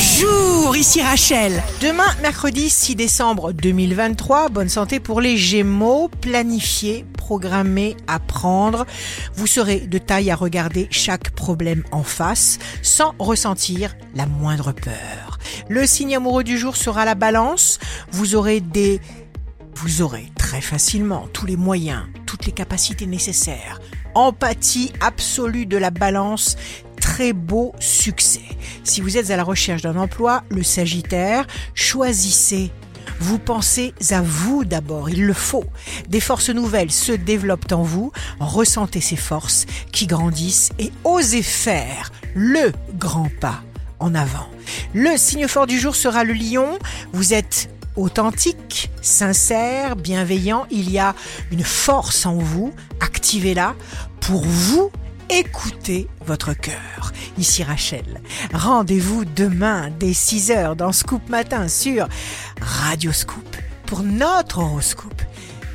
Bonjour, 0.00 0.76
ici 0.76 1.02
Rachel. 1.02 1.60
Demain, 1.80 2.06
mercredi 2.22 2.70
6 2.70 2.94
décembre 2.94 3.50
2023, 3.50 4.48
bonne 4.48 4.68
santé 4.68 5.00
pour 5.00 5.20
les 5.20 5.36
Gémeaux. 5.36 6.08
Planifiez, 6.20 7.04
programmez, 7.16 7.96
apprendre. 8.06 8.86
Vous 9.34 9.48
serez 9.48 9.80
de 9.80 9.98
taille 9.98 10.30
à 10.30 10.36
regarder 10.36 10.86
chaque 10.92 11.30
problème 11.30 11.82
en 11.90 12.04
face 12.04 12.60
sans 12.80 13.12
ressentir 13.18 13.96
la 14.14 14.26
moindre 14.26 14.70
peur. 14.70 15.40
Le 15.68 15.84
signe 15.84 16.14
amoureux 16.14 16.44
du 16.44 16.58
jour 16.58 16.76
sera 16.76 17.04
la 17.04 17.16
balance. 17.16 17.80
Vous 18.12 18.36
aurez 18.36 18.60
des 18.60 19.00
vous 19.74 20.02
aurez 20.02 20.26
très 20.38 20.60
facilement 20.60 21.26
tous 21.32 21.46
les 21.46 21.56
moyens, 21.56 22.04
toutes 22.24 22.46
les 22.46 22.52
capacités 22.52 23.06
nécessaires. 23.06 23.80
Empathie 24.14 24.92
absolue 25.00 25.66
de 25.66 25.76
la 25.76 25.90
balance, 25.90 26.56
très 27.08 27.32
beau 27.32 27.74
succès. 27.80 28.42
Si 28.84 29.00
vous 29.00 29.16
êtes 29.16 29.30
à 29.30 29.36
la 29.36 29.42
recherche 29.42 29.80
d'un 29.80 29.96
emploi, 29.96 30.44
le 30.50 30.62
Sagittaire, 30.62 31.46
choisissez. 31.72 32.70
Vous 33.18 33.38
pensez 33.38 33.94
à 34.10 34.20
vous 34.20 34.66
d'abord, 34.66 35.08
il 35.08 35.24
le 35.24 35.32
faut. 35.32 35.64
Des 36.10 36.20
forces 36.20 36.50
nouvelles 36.50 36.92
se 36.92 37.12
développent 37.12 37.72
en 37.72 37.82
vous, 37.82 38.12
ressentez 38.40 39.00
ces 39.00 39.16
forces 39.16 39.64
qui 39.90 40.06
grandissent 40.06 40.68
et 40.78 40.92
osez 41.02 41.42
faire 41.42 42.12
le 42.34 42.72
grand 42.98 43.30
pas 43.40 43.62
en 44.00 44.14
avant. 44.14 44.46
Le 44.92 45.16
signe 45.16 45.48
fort 45.48 45.66
du 45.66 45.78
jour 45.78 45.96
sera 45.96 46.24
le 46.24 46.34
lion. 46.34 46.78
Vous 47.14 47.32
êtes 47.32 47.70
authentique, 47.96 48.90
sincère, 49.00 49.96
bienveillant. 49.96 50.66
Il 50.70 50.90
y 50.90 50.98
a 50.98 51.14
une 51.52 51.64
force 51.64 52.26
en 52.26 52.36
vous. 52.36 52.74
Activez-la 53.00 53.74
pour 54.20 54.44
vous 54.44 54.92
écouter 55.30 56.08
votre 56.24 56.54
cœur. 56.54 57.12
Ici 57.36 57.62
Rachel. 57.62 58.20
Rendez-vous 58.52 59.24
demain 59.24 59.90
dès 59.90 60.12
6h 60.12 60.74
dans 60.74 60.92
Scoop 60.92 61.28
Matin 61.28 61.68
sur 61.68 62.08
Radio 62.60 63.12
Scoop 63.12 63.56
pour 63.86 64.02
notre 64.02 64.58
horoscope. 64.58 65.22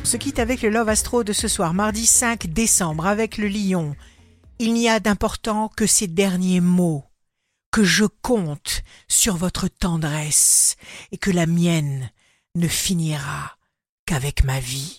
On 0.00 0.04
se 0.04 0.16
quitte 0.16 0.38
avec 0.38 0.62
le 0.62 0.70
Love 0.70 0.88
Astro 0.88 1.24
de 1.24 1.32
ce 1.32 1.48
soir, 1.48 1.74
mardi 1.74 2.06
5 2.06 2.48
décembre, 2.48 3.06
avec 3.06 3.38
le 3.38 3.48
lion. 3.48 3.94
Il 4.58 4.74
n'y 4.74 4.88
a 4.88 5.00
d'important 5.00 5.68
que 5.68 5.86
ces 5.86 6.06
derniers 6.06 6.60
mots 6.60 7.04
que 7.70 7.84
je 7.84 8.04
compte 8.04 8.82
sur 9.08 9.36
votre 9.36 9.68
tendresse 9.68 10.76
et 11.10 11.18
que 11.18 11.30
la 11.30 11.46
mienne 11.46 12.10
ne 12.54 12.68
finira 12.68 13.56
qu'avec 14.06 14.44
ma 14.44 14.60
vie. 14.60 14.98